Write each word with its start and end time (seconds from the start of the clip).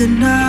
the 0.00 0.06
night. 0.06 0.39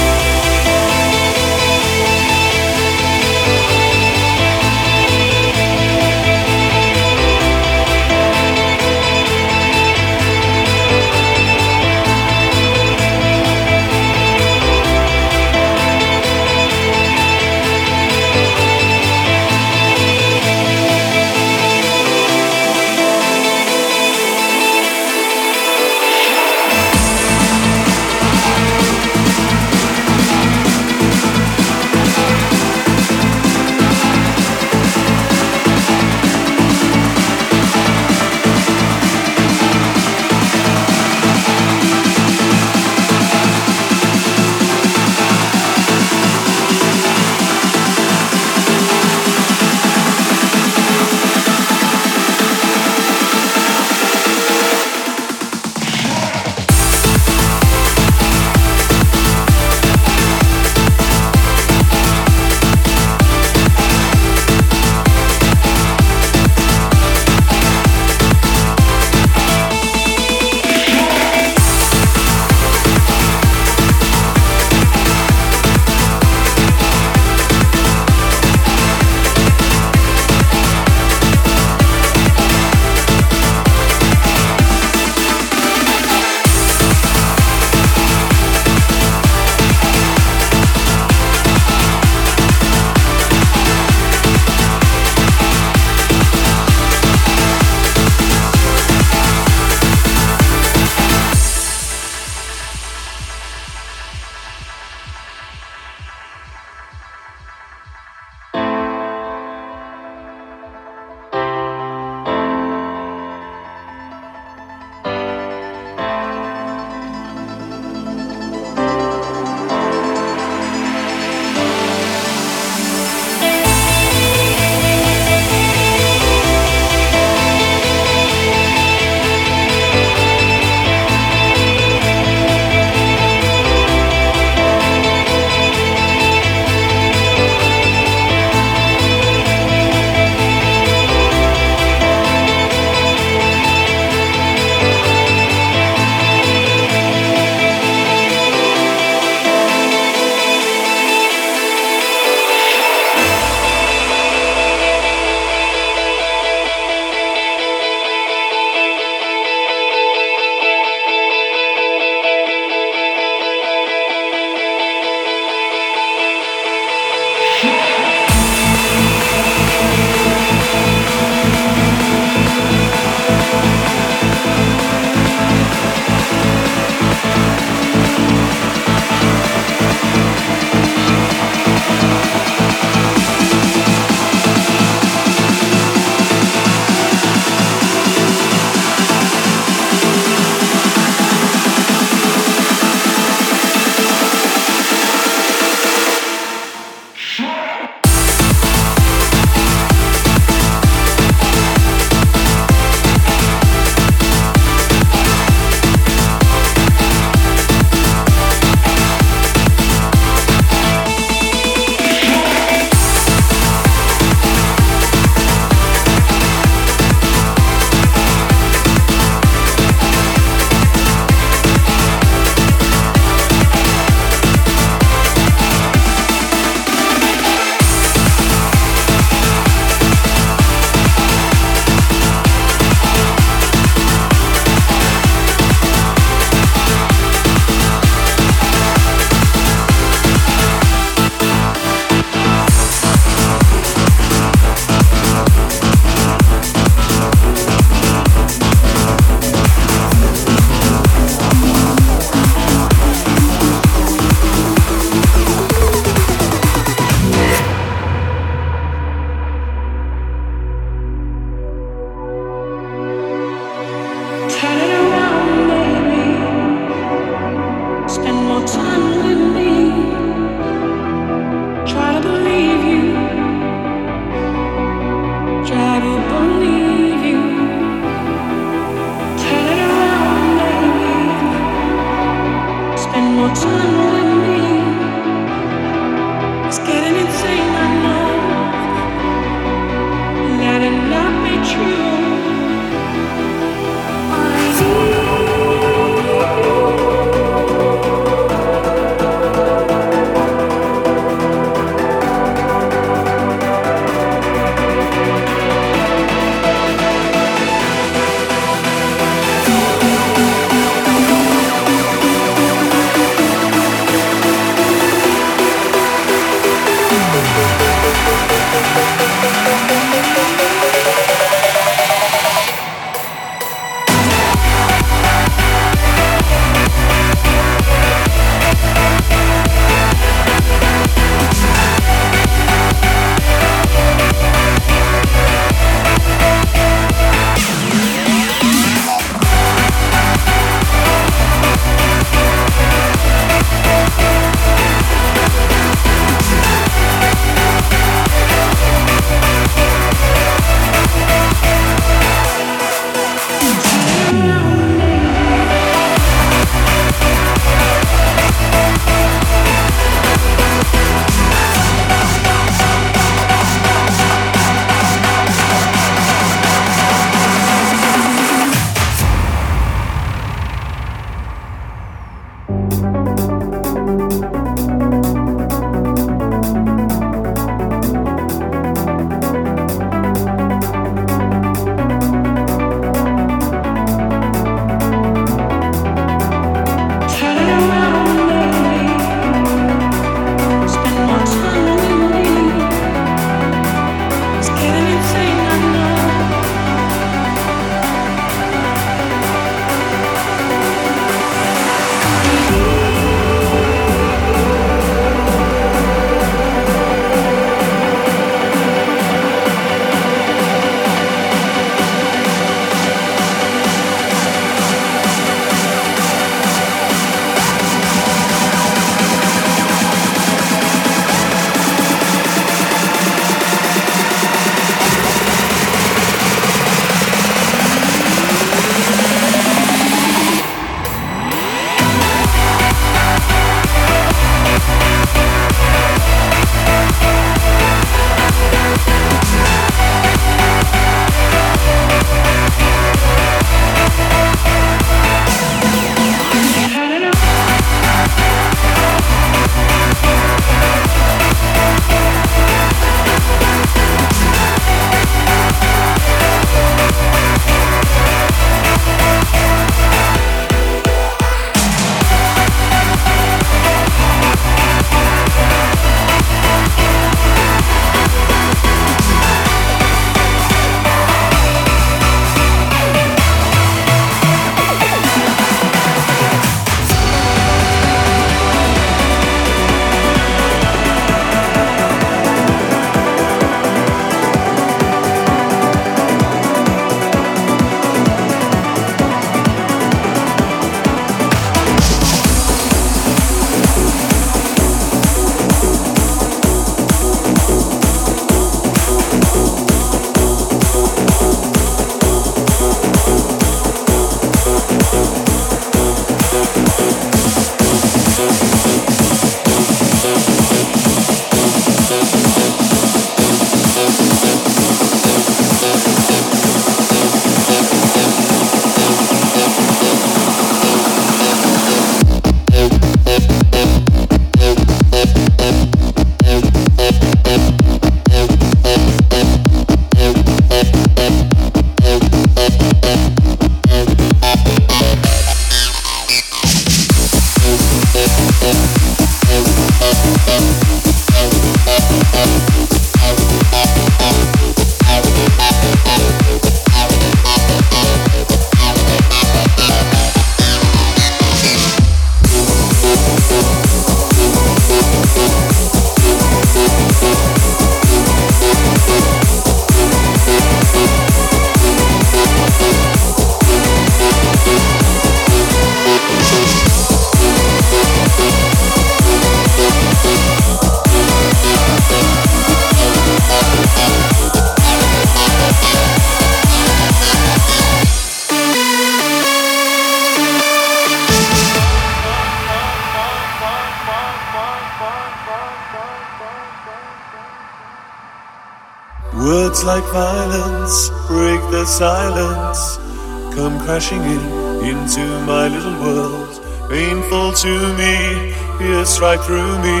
Right 599.24 599.40
through 599.40 599.78
me. 599.78 600.00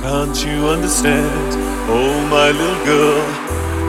Can't 0.00 0.38
you 0.42 0.58
understand? 0.74 1.50
Oh, 1.96 2.16
my 2.30 2.48
little 2.50 2.82
girl, 2.86 3.20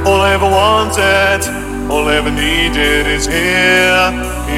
all 0.05 0.19
I 0.19 0.33
ever 0.33 0.49
wanted, 0.61 1.41
all 1.89 2.09
I 2.09 2.15
ever 2.15 2.29
needed 2.29 3.07
is 3.07 3.25
here 3.25 4.03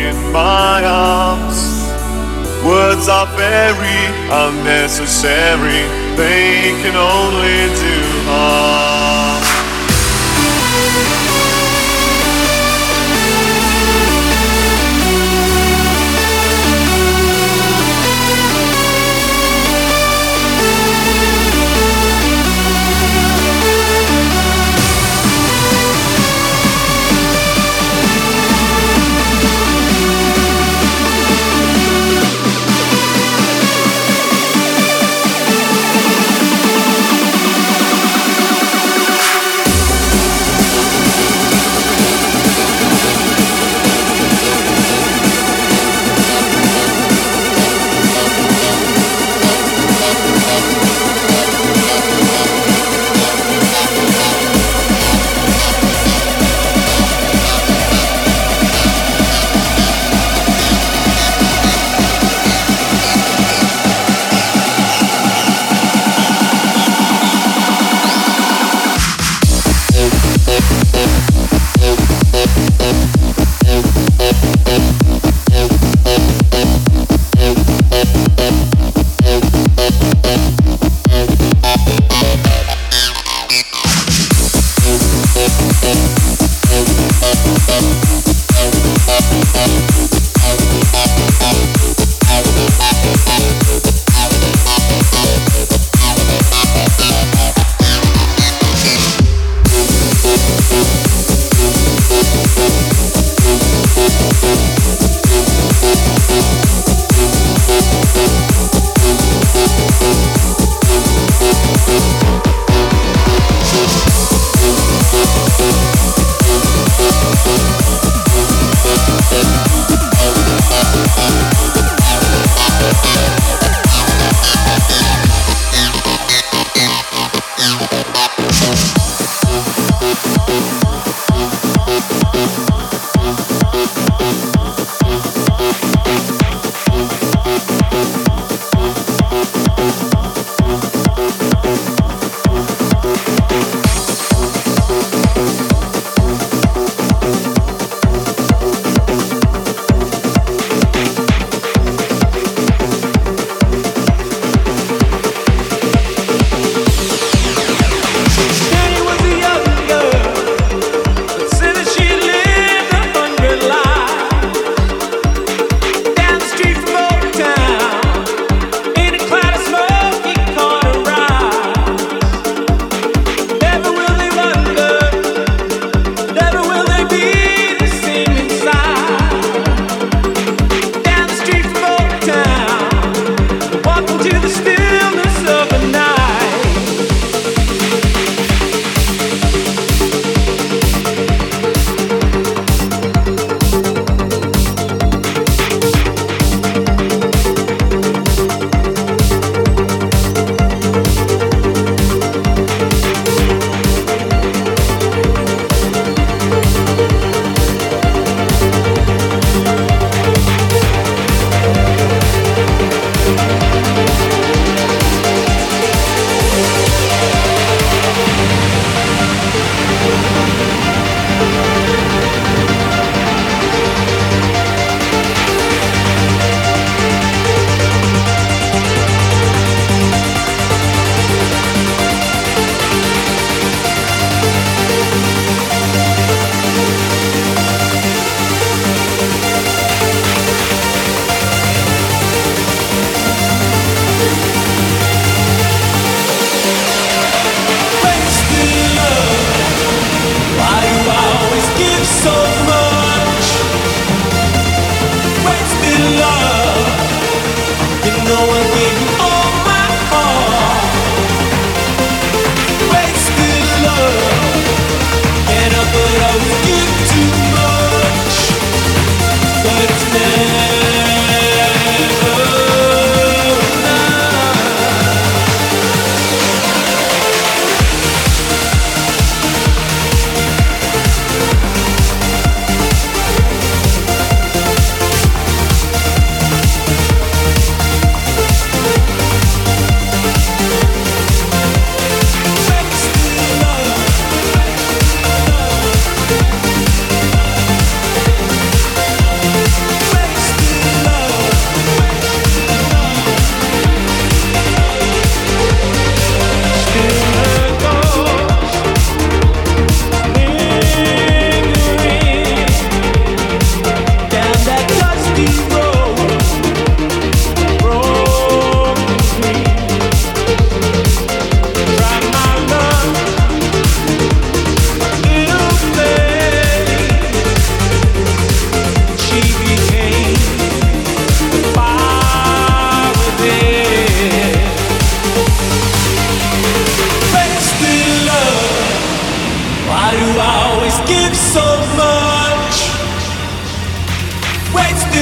in 0.03 0.15
my 0.33 0.81
arms. 0.83 1.59
Words 2.65 3.07
are 3.07 3.29
very 3.37 4.01
unnecessary, 4.45 5.83
they 6.17 6.73
can 6.81 6.95
only 6.95 7.59
do 7.85 7.97
harm. 8.25 8.86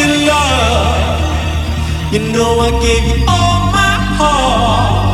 Wasted 0.05 0.27
love. 0.27 2.13
You 2.13 2.19
know 2.31 2.59
I 2.59 2.69
gave 2.79 3.03
you 3.07 3.25
all 3.27 3.71
my 3.71 3.93
heart. 4.19 5.09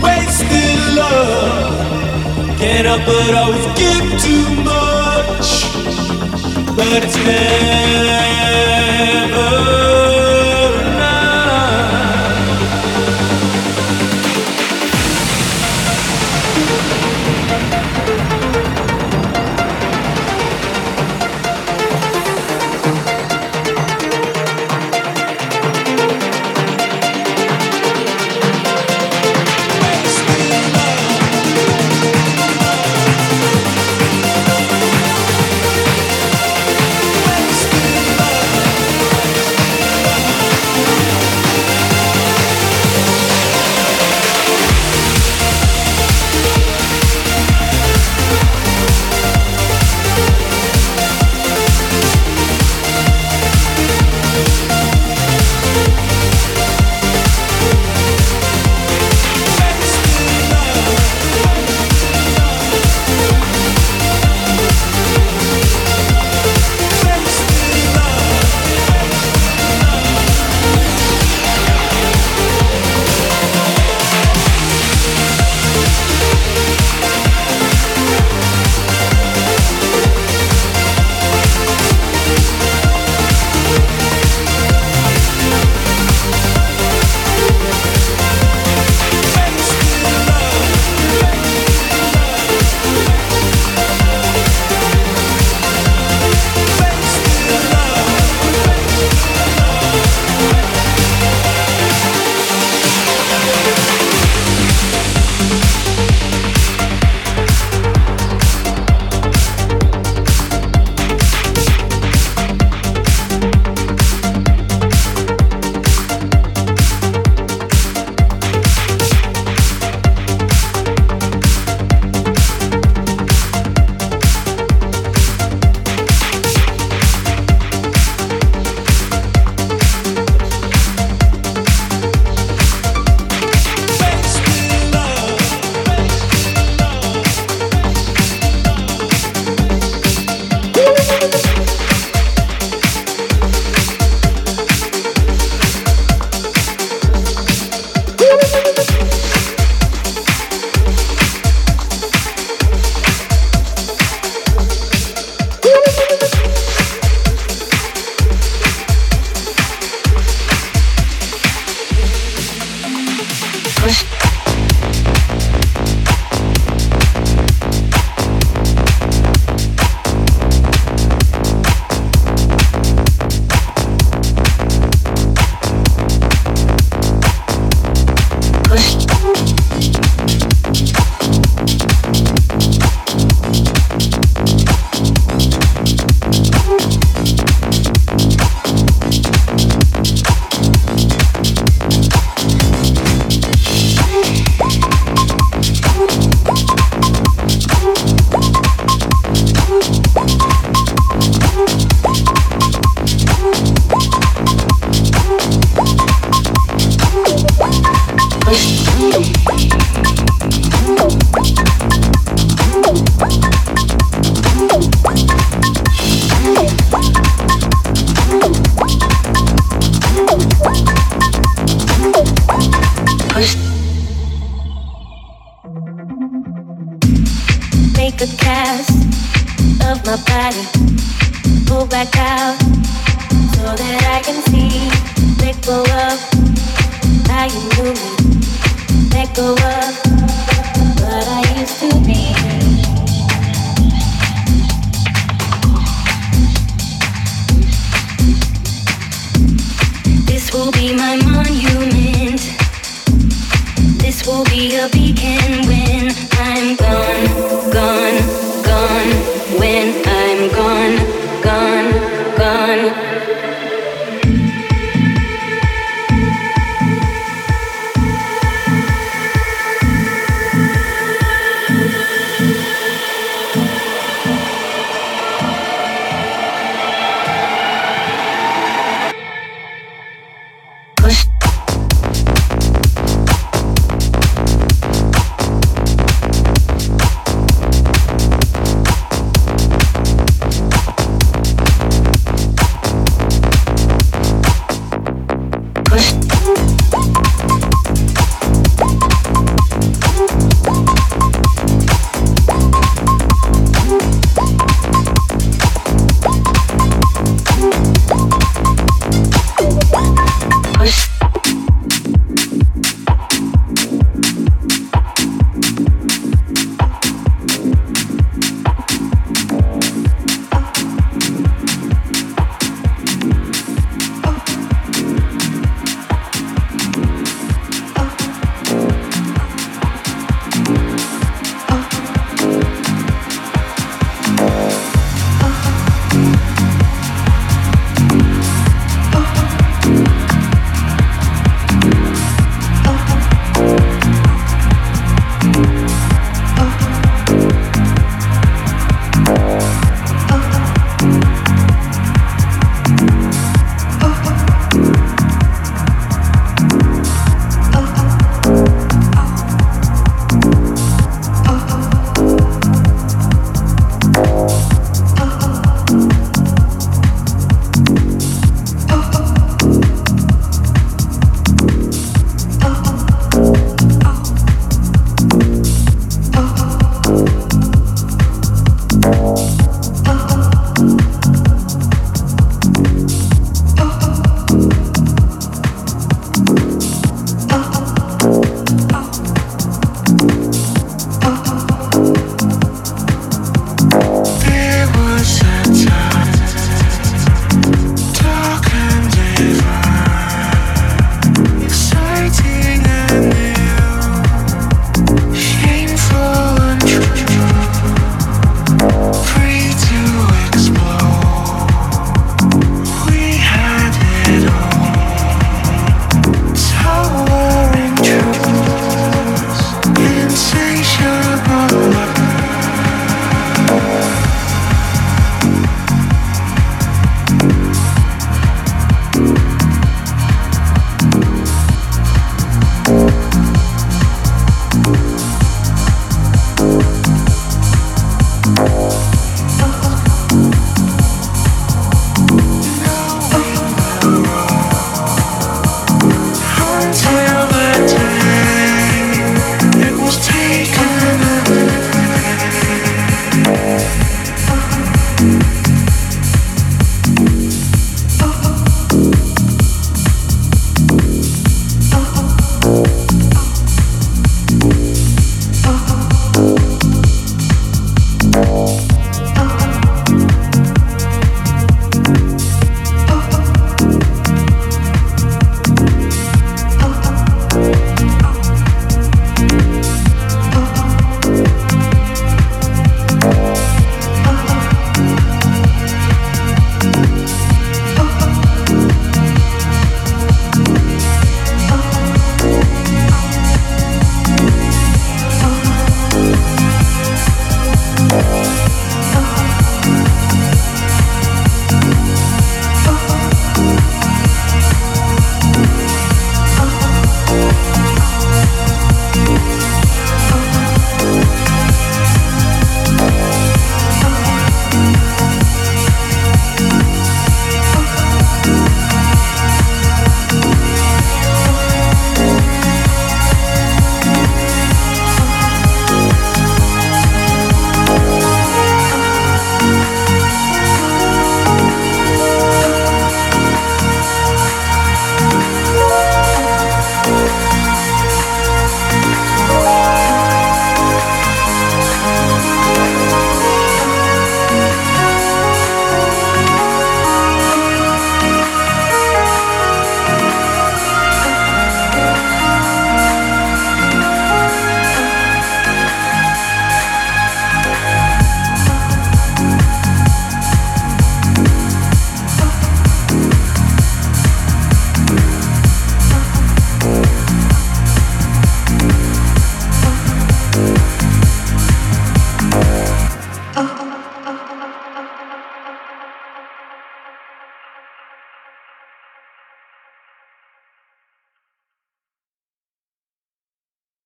Wasted 0.00 0.78
love. 0.94 1.74
Can't 2.58 2.86
help 2.86 3.04
but 3.06 3.34
always 3.34 3.66
give 3.76 4.06
too 4.22 4.46
much. 4.62 5.48
But 6.76 7.02
it's 7.02 7.16
never. 7.26 8.50